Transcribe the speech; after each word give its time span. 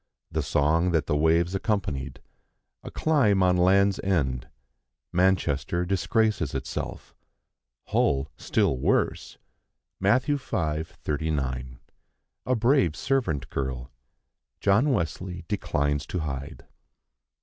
The 0.31 0.41
song 0.41 0.89
that 0.93 1.05
the 1.05 1.15
waves 1.15 1.53
accompanied. 1.53 2.21
A 2.81 2.89
climb 2.89 3.43
on 3.43 3.55
Land's 3.55 3.99
End. 4.03 4.47
Manchester 5.13 5.85
disgraces 5.85 6.55
itself. 6.55 7.13
Hull 7.89 8.31
still 8.35 8.77
worse. 8.79 9.37
Matt. 9.99 10.23
v. 10.23 10.37
39. 10.37 11.79
A 12.47 12.55
brave 12.55 12.95
servant 12.95 13.47
girl. 13.51 13.91
John 14.59 14.89
Wesley 14.89 15.45
declines 15.47 16.07
to 16.07 16.21
hide. 16.21 16.65